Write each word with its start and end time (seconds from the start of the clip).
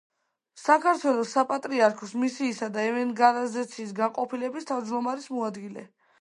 საქართველოს 0.59 1.33
საპატრიარქოს 1.35 2.13
მისიისა 2.21 2.69
და 2.77 2.87
ევანგელიზაციის 2.93 3.93
განყოფილების 4.01 4.67
თავმჯდომარის 4.73 5.31
მოადგილე. 5.37 5.87